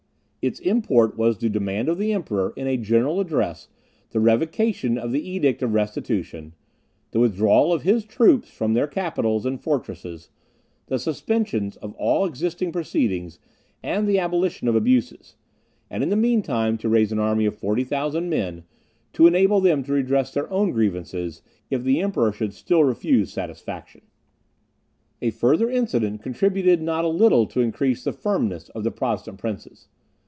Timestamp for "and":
9.45-9.61, 13.83-14.09, 15.91-16.01